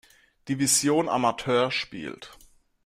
Division 0.47 1.07
Amateur 1.07 1.69
spielt. 1.69 2.31